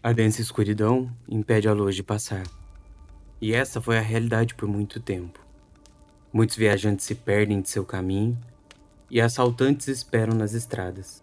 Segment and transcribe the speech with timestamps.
[0.00, 2.44] A densa escuridão impede a luz de passar.
[3.40, 5.44] E essa foi a realidade por muito tempo.
[6.32, 8.38] Muitos viajantes se perdem de seu caminho
[9.10, 11.20] e assaltantes esperam nas estradas.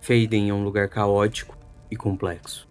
[0.00, 1.58] Feiden é um lugar caótico
[1.90, 2.66] e complexo.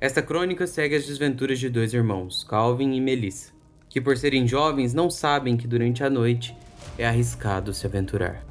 [0.00, 3.52] Esta crônica segue as desventuras de dois irmãos, Calvin e Melissa,
[3.86, 6.56] que por serem jovens não sabem que durante a noite
[6.96, 8.42] é arriscado se aventurar.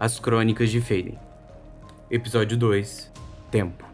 [0.00, 1.27] As Crônicas de Feiden
[2.10, 3.12] Episódio 2
[3.50, 3.84] Tempo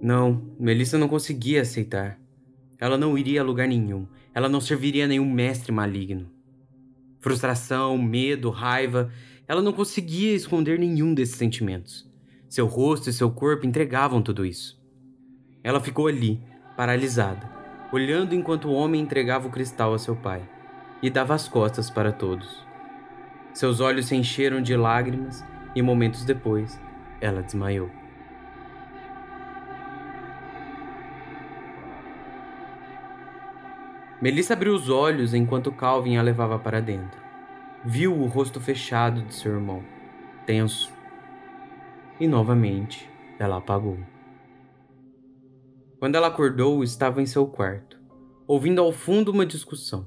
[0.00, 2.20] Não, Melissa não conseguia aceitar.
[2.78, 4.06] Ela não iria a lugar nenhum.
[4.32, 6.30] Ela não serviria a nenhum mestre maligno.
[7.18, 9.10] Frustração, medo, raiva,
[9.48, 12.08] ela não conseguia esconder nenhum desses sentimentos.
[12.48, 14.80] Seu rosto e seu corpo entregavam tudo isso.
[15.64, 16.40] Ela ficou ali,
[16.76, 17.50] paralisada,
[17.92, 20.48] olhando enquanto o homem entregava o cristal a seu pai
[21.02, 22.69] e dava as costas para todos.
[23.52, 26.80] Seus olhos se encheram de lágrimas e momentos depois
[27.20, 27.90] ela desmaiou.
[34.20, 37.18] Melissa abriu os olhos enquanto Calvin a levava para dentro.
[37.82, 39.82] Viu o rosto fechado de seu irmão,
[40.44, 40.92] tenso.
[42.20, 43.98] E novamente ela apagou.
[45.98, 47.98] Quando ela acordou, estava em seu quarto,
[48.46, 50.06] ouvindo ao fundo uma discussão.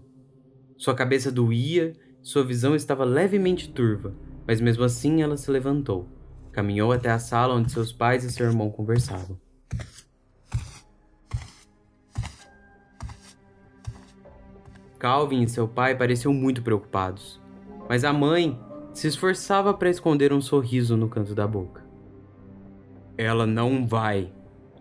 [0.77, 4.15] Sua cabeça doía, sua visão estava levemente turva,
[4.47, 6.07] mas mesmo assim ela se levantou.
[6.53, 9.37] Caminhou até a sala onde seus pais e seu irmão conversavam.
[14.97, 17.41] Calvin e seu pai pareciam muito preocupados,
[17.89, 18.57] mas a mãe
[18.93, 21.83] se esforçava para esconder um sorriso no canto da boca.
[23.17, 24.31] Ela não vai,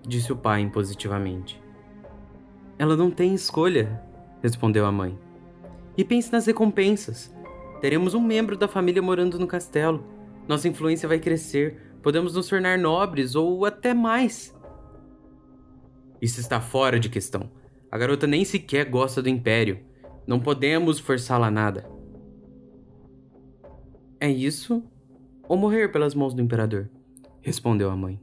[0.07, 1.61] disse o pai impositivamente.
[2.79, 4.01] Ela não tem escolha,
[4.41, 5.19] respondeu a mãe.
[5.97, 7.35] E pense nas recompensas.
[7.81, 10.07] Teremos um membro da família morando no castelo.
[10.49, 11.97] Nossa influência vai crescer.
[12.03, 14.57] Podemos nos tornar nobres ou até mais.
[16.21, 17.51] Isso está fora de questão.
[17.91, 19.81] A garota nem sequer gosta do Império.
[20.27, 21.91] Não podemos forçá-la a nada.
[24.21, 24.85] É isso
[25.49, 26.89] ou morrer pelas mãos do imperador?
[27.41, 28.21] Respondeu a mãe.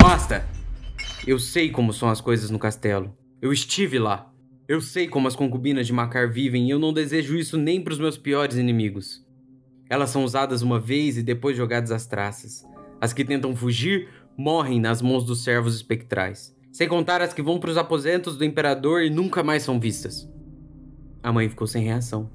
[0.00, 0.46] Basta!
[1.26, 3.16] Eu sei como são as coisas no castelo.
[3.40, 4.32] Eu estive lá.
[4.68, 7.92] Eu sei como as concubinas de Macar vivem e eu não desejo isso nem para
[7.92, 9.24] os meus piores inimigos.
[9.88, 12.66] Elas são usadas uma vez e depois jogadas às traças.
[13.00, 17.58] As que tentam fugir morrem nas mãos dos servos espectrais sem contar as que vão
[17.58, 20.30] para os aposentos do imperador e nunca mais são vistas.
[21.22, 22.30] A mãe ficou sem reação.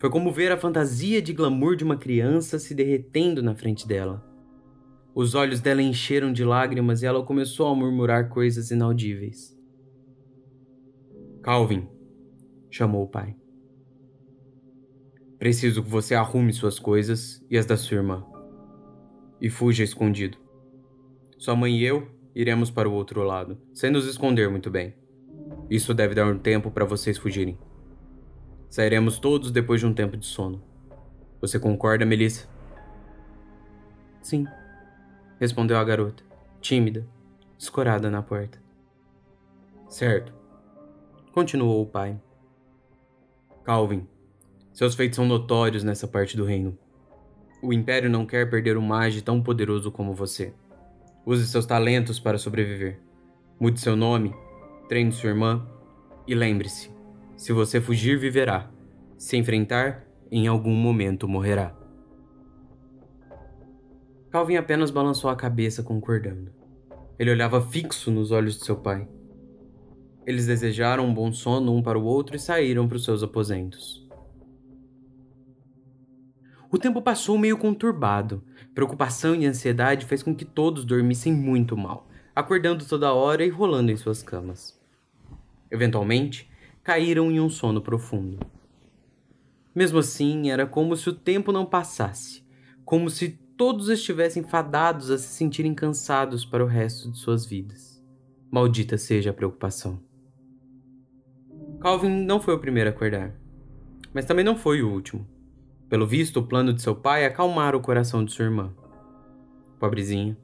[0.00, 4.28] Foi como ver a fantasia de glamour de uma criança se derretendo na frente dela.
[5.14, 9.53] Os olhos dela encheram de lágrimas e ela começou a murmurar coisas inaudíveis.
[11.44, 11.86] Calvin,
[12.70, 13.36] chamou o pai.
[15.38, 18.24] Preciso que você arrume suas coisas e as da sua irmã.
[19.38, 20.38] E fuja escondido.
[21.36, 24.94] Sua mãe e eu iremos para o outro lado, sem nos esconder muito bem.
[25.68, 27.58] Isso deve dar um tempo para vocês fugirem.
[28.70, 30.64] Sairemos todos depois de um tempo de sono.
[31.42, 32.48] Você concorda, Melissa?
[34.22, 34.46] Sim,
[35.38, 36.24] respondeu a garota,
[36.62, 37.06] tímida,
[37.58, 38.58] escorada na porta.
[39.90, 40.32] Certo,
[41.34, 42.16] continuou o pai.
[43.64, 44.06] Calvin,
[44.72, 46.78] seus feitos são notórios nessa parte do reino.
[47.60, 50.54] O Império não quer perder um mage tão poderoso como você.
[51.26, 53.00] Use seus talentos para sobreviver.
[53.58, 54.32] Mude seu nome,
[54.88, 55.66] treine sua irmã
[56.24, 56.92] e lembre-se:
[57.36, 58.70] se você fugir, viverá.
[59.18, 61.76] Se enfrentar, em algum momento morrerá.
[64.30, 66.52] Calvin apenas balançou a cabeça, concordando.
[67.18, 69.08] Ele olhava fixo nos olhos de seu pai.
[70.26, 74.04] Eles desejaram um bom sono um para o outro e saíram para os seus aposentos.
[76.70, 78.42] O tempo passou meio conturbado.
[78.74, 83.92] Preocupação e ansiedade fez com que todos dormissem muito mal, acordando toda hora e rolando
[83.92, 84.80] em suas camas.
[85.70, 86.50] Eventualmente,
[86.82, 88.40] caíram em um sono profundo.
[89.74, 92.42] Mesmo assim, era como se o tempo não passasse,
[92.84, 98.02] como se todos estivessem fadados a se sentirem cansados para o resto de suas vidas.
[98.50, 100.00] Maldita seja a preocupação.
[101.84, 103.34] Calvin não foi o primeiro a acordar,
[104.14, 105.28] mas também não foi o último.
[105.86, 108.74] Pelo visto, o plano de seu pai é acalmar o coração de sua irmã.
[109.78, 110.34] Pobrezinha.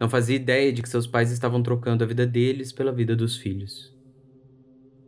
[0.00, 3.36] Não fazia ideia de que seus pais estavam trocando a vida deles pela vida dos
[3.36, 3.94] filhos.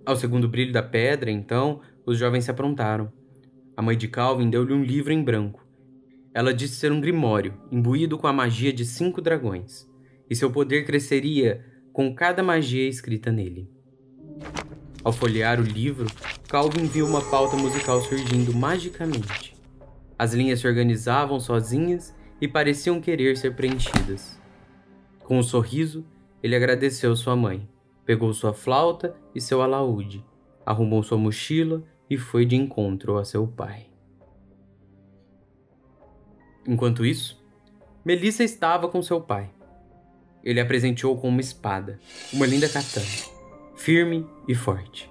[0.05, 3.11] Ao segundo brilho da pedra, então, os jovens se aprontaram.
[3.75, 5.67] A mãe de Calvin deu-lhe um livro em branco.
[6.35, 9.91] Ela disse ser um grimório, imbuído com a magia de cinco dragões,
[10.29, 11.65] e seu poder cresceria
[11.95, 13.72] com cada magia escrita nele.
[15.05, 16.07] Ao folhear o livro,
[16.49, 19.57] Calvin viu uma pauta musical surgindo magicamente.
[20.17, 24.41] As linhas se organizavam sozinhas e pareciam querer ser preenchidas.
[25.25, 26.05] Com um sorriso,
[26.41, 27.69] ele agradeceu sua mãe,
[28.05, 30.25] pegou sua flauta e seu alaúde,
[30.65, 33.87] arrumou sua mochila e foi de encontro a seu pai.
[36.65, 37.43] Enquanto isso,
[38.05, 39.51] Melissa estava com seu pai.
[40.45, 41.99] Ele a presenteou com uma espada,
[42.33, 43.32] uma linda katana,
[43.83, 45.11] firme e forte.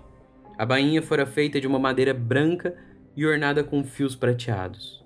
[0.58, 2.74] A bainha fora feita de uma madeira branca
[3.18, 5.06] e ornada com fios prateados.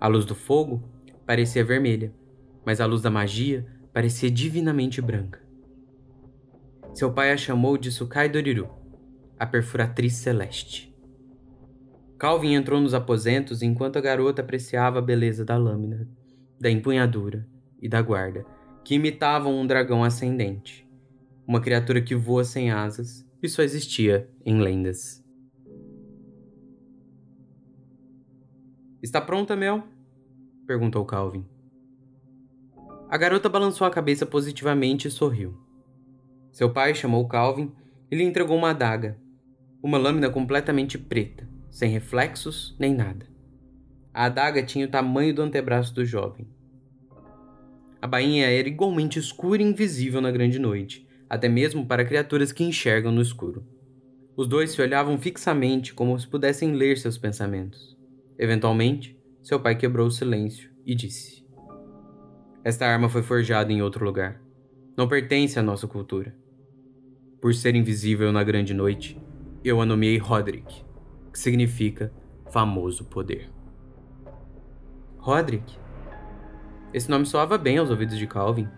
[0.00, 0.82] A luz do fogo
[1.26, 2.14] parecia vermelha,
[2.64, 5.38] mas a luz da magia parecia divinamente branca.
[6.94, 8.70] Seu pai a chamou de Sukai Doriru,
[9.38, 10.96] a perfuratriz celeste.
[12.18, 16.08] Calvin entrou nos aposentos enquanto a garota apreciava a beleza da lâmina,
[16.58, 17.46] da empunhadura
[17.82, 18.46] e da guarda,
[18.82, 20.83] que imitavam um dragão ascendente,
[21.46, 25.22] uma criatura que voa sem asas e só existia em lendas.
[29.02, 29.84] Está pronta, Mel?
[30.66, 31.44] perguntou Calvin.
[33.10, 35.54] A garota balançou a cabeça positivamente e sorriu.
[36.50, 37.70] Seu pai chamou Calvin
[38.10, 39.18] e lhe entregou uma adaga,
[39.82, 43.26] uma lâmina completamente preta, sem reflexos nem nada.
[44.12, 46.46] A adaga tinha o tamanho do antebraço do jovem.
[48.00, 52.64] A bainha era igualmente escura e invisível na grande noite, até mesmo para criaturas que
[52.64, 53.64] enxergam no escuro.
[54.36, 57.96] Os dois se olhavam fixamente como se pudessem ler seus pensamentos.
[58.38, 61.44] Eventualmente, seu pai quebrou o silêncio e disse:
[62.64, 64.40] Esta arma foi forjada em outro lugar.
[64.96, 66.34] Não pertence à nossa cultura.
[67.40, 69.20] Por ser invisível na grande noite,
[69.64, 70.84] eu a nomeei Roderick,
[71.32, 72.12] que significa
[72.50, 73.50] famoso poder.
[75.18, 75.76] Roderick?
[76.92, 78.68] Esse nome soava bem aos ouvidos de Calvin.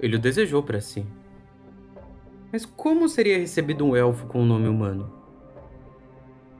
[0.00, 1.06] Ele o desejou para si.
[2.54, 5.12] Mas como seria recebido um elfo com um nome humano?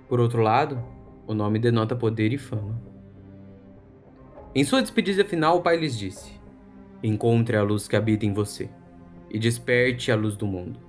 [0.08, 0.82] Por outro lado,
[1.25, 2.82] o nome denota poder e fama.
[4.52, 6.32] Em sua despedida final, o pai lhes disse:
[7.00, 8.69] Encontre a luz que habita em você
[9.31, 10.81] e desperte a luz do mundo.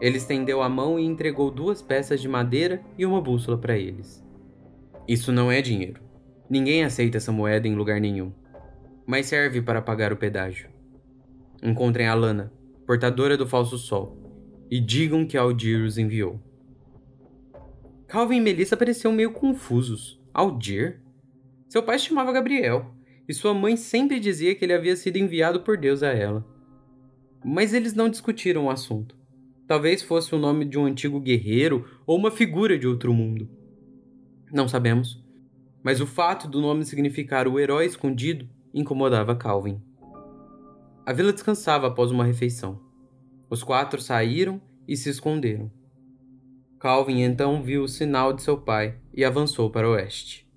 [0.00, 4.24] Ele estendeu a mão e entregou duas peças de madeira e uma bússola para eles.
[5.06, 6.00] Isso não é dinheiro.
[6.48, 8.32] Ninguém aceita essa moeda em lugar nenhum,
[9.04, 10.70] mas serve para pagar o pedágio.
[11.62, 12.50] Encontrem a Lana,
[12.86, 14.16] portadora do falso sol,
[14.70, 16.40] e digam que Aldir os enviou.
[18.06, 20.20] Calvin e Melissa pareciam meio confusos.
[20.34, 21.00] Aldir?
[21.68, 22.94] Seu pai chamava Gabriel,
[23.28, 26.46] e sua mãe sempre dizia que ele havia sido enviado por Deus a ela.
[27.44, 29.16] Mas eles não discutiram o assunto.
[29.66, 33.48] Talvez fosse o nome de um antigo guerreiro ou uma figura de outro mundo.
[34.52, 35.24] Não sabemos.
[35.82, 39.80] Mas o fato do nome significar o herói escondido incomodava Calvin.
[41.04, 42.80] A vila descansava após uma refeição.
[43.50, 45.68] Os quatro saíram e se esconderam.
[46.78, 50.48] Calvin então viu o sinal de seu pai e avançou para o oeste.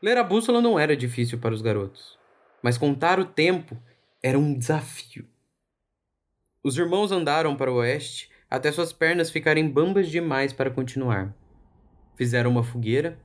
[0.00, 2.16] Ler a bússola não era difícil para os garotos,
[2.62, 3.76] mas contar o tempo
[4.22, 5.26] era um desafio.
[6.62, 11.34] Os irmãos andaram para o oeste até suas pernas ficarem bambas demais para continuar.
[12.14, 13.18] Fizeram uma fogueira,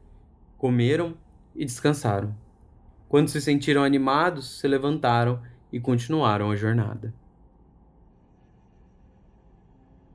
[0.57, 1.15] comeram
[1.55, 2.35] e descansaram.
[3.09, 5.41] Quando se sentiram animados, se levantaram
[5.73, 7.11] e continuaram a jornada.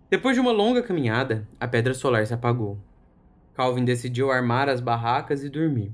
[0.09, 2.79] Depois de uma longa caminhada, a pedra solar se apagou.
[3.53, 5.93] Calvin decidiu armar as barracas e dormir.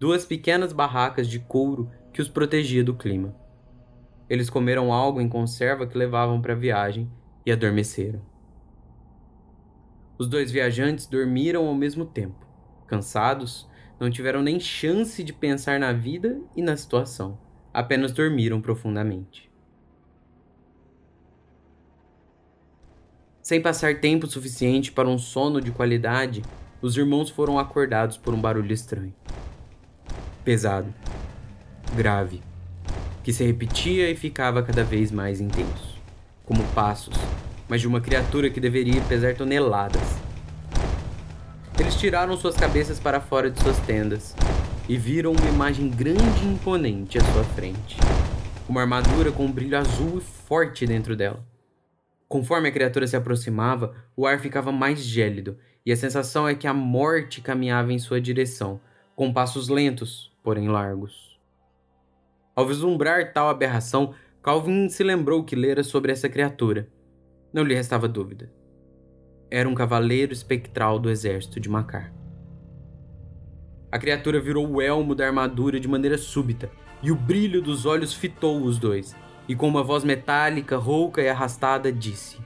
[0.00, 3.32] Duas pequenas barracas de couro que os protegia do clima.
[4.28, 7.08] Eles comeram algo em conserva que levavam para a viagem
[7.46, 8.20] e adormeceram.
[10.18, 12.44] Os dois viajantes dormiram ao mesmo tempo.
[12.88, 13.69] Cansados,
[14.00, 17.38] não tiveram nem chance de pensar na vida e na situação.
[17.72, 19.48] Apenas dormiram profundamente.
[23.42, 26.42] Sem passar tempo suficiente para um sono de qualidade,
[26.80, 29.14] os irmãos foram acordados por um barulho estranho.
[30.42, 30.92] Pesado,
[31.94, 32.42] grave
[33.22, 36.00] que se repetia e ficava cada vez mais intenso,
[36.44, 37.14] como passos,
[37.68, 40.19] mas de uma criatura que deveria pesar toneladas.
[41.80, 44.36] Eles tiraram suas cabeças para fora de suas tendas
[44.86, 47.96] e viram uma imagem grande e imponente à sua frente.
[48.68, 51.42] Uma armadura com um brilho azul e forte dentro dela.
[52.28, 56.66] Conforme a criatura se aproximava, o ar ficava mais gélido, e a sensação é que
[56.66, 58.78] a morte caminhava em sua direção,
[59.16, 61.40] com passos lentos, porém largos.
[62.54, 66.86] Ao vislumbrar tal aberração, Calvin se lembrou que lera sobre essa criatura.
[67.54, 68.59] Não lhe restava dúvida.
[69.50, 72.12] Era um cavaleiro espectral do exército de Macar.
[73.90, 76.70] A criatura virou o elmo da armadura de maneira súbita,
[77.02, 79.16] e o brilho dos olhos fitou os dois,
[79.48, 82.38] e com uma voz metálica, rouca e arrastada, disse: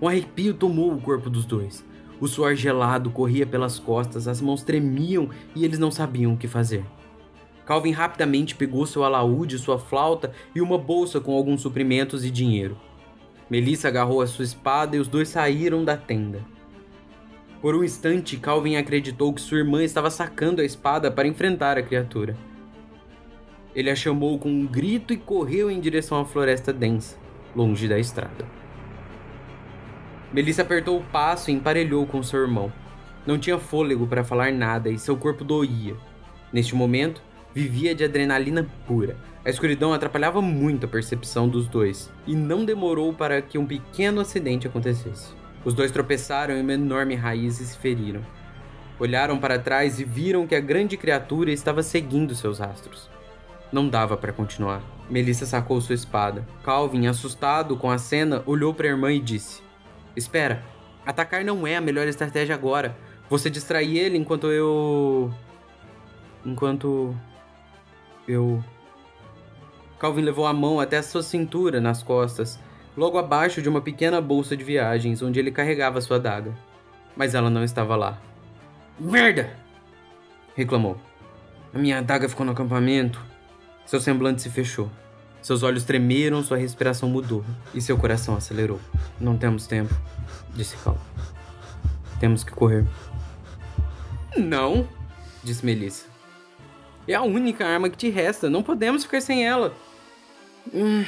[0.00, 1.84] Um arrepio tomou o corpo dos dois.
[2.18, 6.48] O suor gelado corria pelas costas, as mãos tremiam e eles não sabiam o que
[6.48, 6.84] fazer.
[7.64, 12.78] Calvin rapidamente pegou seu alaúde, sua flauta e uma bolsa com alguns suprimentos e dinheiro.
[13.48, 16.44] Melissa agarrou a sua espada e os dois saíram da tenda.
[17.60, 21.82] Por um instante, Calvin acreditou que sua irmã estava sacando a espada para enfrentar a
[21.82, 22.36] criatura.
[23.74, 27.16] Ele a chamou com um grito e correu em direção à floresta densa,
[27.56, 28.46] longe da estrada.
[30.32, 32.72] Melissa apertou o passo e emparelhou com seu irmão.
[33.26, 35.96] Não tinha fôlego para falar nada e seu corpo doía.
[36.52, 37.22] Neste momento,
[37.54, 39.16] vivia de adrenalina pura.
[39.44, 44.20] A escuridão atrapalhava muito a percepção dos dois e não demorou para que um pequeno
[44.20, 45.32] acidente acontecesse.
[45.64, 48.22] Os dois tropeçaram em uma enorme raiz e se feriram.
[48.98, 53.08] Olharam para trás e viram que a grande criatura estava seguindo seus rastros.
[53.72, 54.82] Não dava para continuar.
[55.10, 56.46] Melissa sacou sua espada.
[56.62, 59.62] Calvin, assustado com a cena, olhou para a irmã e disse:
[60.16, 60.62] Espera,
[61.04, 62.96] atacar não é a melhor estratégia agora.
[63.28, 65.32] Você distrai ele enquanto eu.
[66.44, 67.14] Enquanto.
[68.26, 68.62] Eu.
[69.98, 72.58] Calvin levou a mão até a sua cintura nas costas,
[72.96, 76.54] logo abaixo de uma pequena bolsa de viagens onde ele carregava sua adaga.
[77.16, 78.18] Mas ela não estava lá.
[78.98, 79.50] Merda!
[80.54, 80.96] reclamou.
[81.72, 83.20] A minha adaga ficou no acampamento.
[83.84, 84.90] Seu semblante se fechou.
[85.42, 88.80] Seus olhos tremeram, sua respiração mudou e seu coração acelerou.
[89.20, 89.94] Não temos tempo,
[90.54, 90.96] disse Cal.
[92.18, 92.86] Temos que correr.
[94.36, 94.88] Não,
[95.42, 96.13] disse Melissa.
[97.06, 99.74] É a única arma que te resta, não podemos ficar sem ela.
[100.72, 101.04] Hum,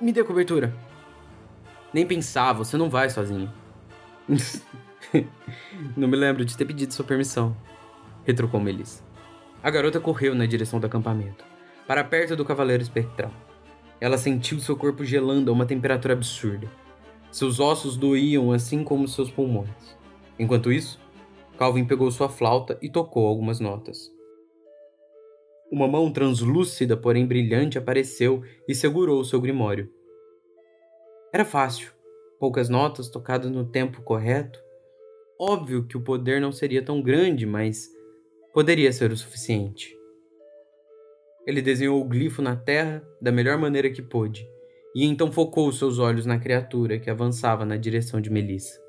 [0.00, 0.72] me dê cobertura.
[1.92, 3.52] Nem pensar, você não vai sozinho.
[5.96, 7.56] não me lembro de ter pedido sua permissão,
[8.24, 9.02] retrucou Melissa.
[9.62, 11.44] A garota correu na direção do acampamento,
[11.86, 13.32] para perto do cavaleiro espectral.
[14.00, 16.70] Ela sentiu seu corpo gelando a uma temperatura absurda.
[17.30, 19.96] Seus ossos doíam assim como seus pulmões.
[20.38, 21.00] Enquanto isso,
[21.58, 24.13] Calvin pegou sua flauta e tocou algumas notas.
[25.70, 29.90] Uma mão translúcida, porém brilhante, apareceu e segurou seu grimório.
[31.32, 31.92] Era fácil,
[32.38, 34.62] poucas notas tocadas no tempo correto.
[35.40, 37.88] Óbvio que o poder não seria tão grande, mas
[38.52, 39.92] poderia ser o suficiente.
[41.46, 44.48] Ele desenhou o glifo na terra da melhor maneira que pôde,
[44.94, 48.80] e então focou seus olhos na criatura que avançava na direção de Melissa.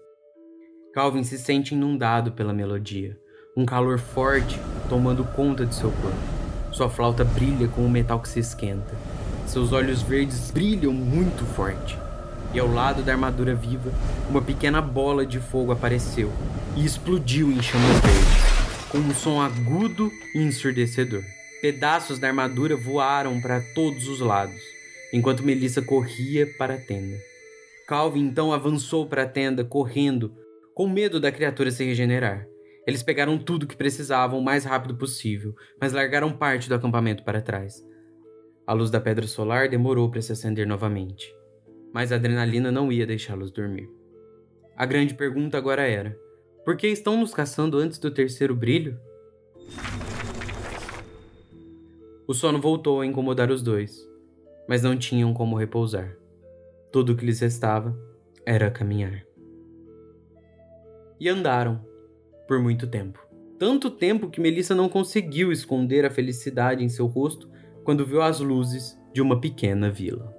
[0.94, 3.20] Calvin se sente inundado pela melodia,
[3.58, 6.35] um calor forte tomando conta de seu corpo.
[6.76, 8.98] Sua flauta brilha com o metal que se esquenta.
[9.48, 11.98] Seus olhos verdes brilham muito forte.
[12.54, 13.94] E ao lado da armadura viva,
[14.30, 16.30] uma pequena bola de fogo apareceu
[16.76, 21.24] e explodiu em chamas verdes, com um som agudo e ensurdecedor.
[21.62, 24.60] Pedaços da armadura voaram para todos os lados,
[25.14, 27.16] enquanto Melissa corria para a tenda.
[27.88, 30.34] Calvin então avançou para a tenda, correndo,
[30.74, 32.46] com medo da criatura se regenerar.
[32.88, 37.42] Eles pegaram tudo que precisavam o mais rápido possível, mas largaram parte do acampamento para
[37.42, 37.84] trás.
[38.68, 41.34] A luz da pedra solar demorou para se acender novamente,
[41.94, 43.90] mas a adrenalina não ia deixá-los dormir.
[44.78, 46.18] A grande pergunta agora era:
[46.64, 49.00] por que estão nos caçando antes do terceiro brilho?
[52.28, 54.08] O sono voltou a incomodar os dois,
[54.68, 56.18] mas não tinham como repousar.
[56.92, 57.98] Tudo o que lhes restava
[58.46, 59.24] era caminhar.
[61.20, 61.86] E andaram
[62.48, 63.20] por muito tempo.
[63.58, 67.50] Tanto tempo que Melissa não conseguiu esconder a felicidade em seu rosto
[67.84, 70.36] quando viu as luzes de uma pequena vila.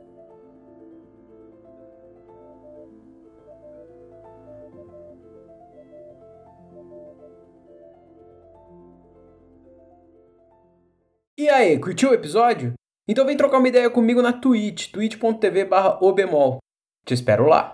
[11.39, 12.75] E aí, curtiu o episódio?
[13.09, 15.69] Então vem trocar uma ideia comigo na Twitch, twitch.tv
[16.01, 16.59] obemol.
[17.05, 17.73] Te espero lá!